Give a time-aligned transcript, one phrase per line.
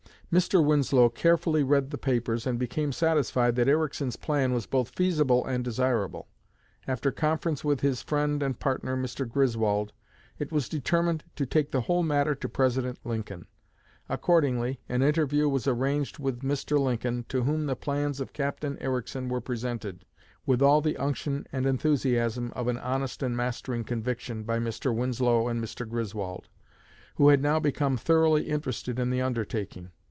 [0.31, 0.65] Mr.
[0.65, 5.61] Winslow carefully read the papers and became satisfied that Ericsson's plan was both feasible and
[5.61, 6.25] desirable.
[6.87, 9.27] After conference with his friend and partner, Mr.
[9.27, 9.91] Griswold,
[10.39, 13.45] it was determined to take the whole matter to President Lincoln.
[14.07, 16.79] Accordingly, an interview was arranged with Mr.
[16.79, 20.05] Lincoln, to whom the plans of Captain Ericsson were presented,
[20.45, 24.95] with all the unction and enthusiasm of an honest and mastering conviction, by Mr.
[24.95, 25.85] Winslow and Mr.
[25.89, 26.47] Griswold,
[27.15, 29.91] who had now become thoroughly interested in the undertaking.